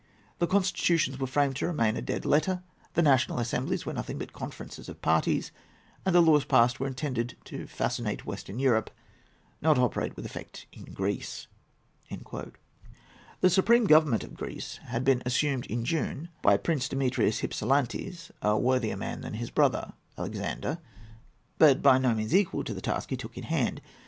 [0.39, 2.63] The constitutions were framed to remain a dead letter.
[2.95, 5.51] The national assemblies were nothing but conferences of parties,
[6.03, 8.89] and the laws passed were intended to fascinate Western Europe,
[9.61, 11.49] not to operate with effect in Greece."[A]
[12.09, 12.39] [Footnote A: Finlay, vol.
[12.39, 12.53] i., pp.
[12.57, 12.57] 280, 281.]
[13.47, 18.57] The supreme government of Greece had been assumed in June by Prince Demetrius Hypsilantes, a
[18.57, 20.79] worthier man than his brother Alexander,
[21.59, 23.81] but by no means equal to the task he took in hand.